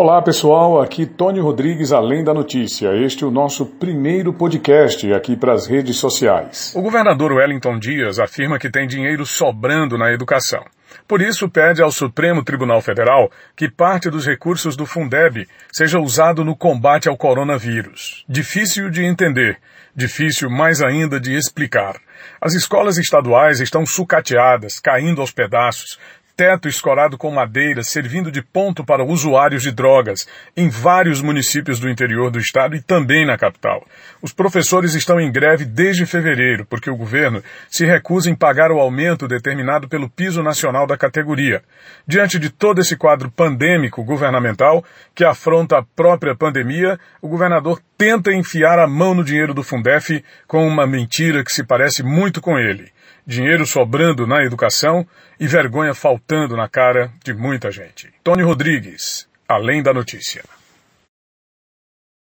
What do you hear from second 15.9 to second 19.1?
usado no combate ao coronavírus. Difícil de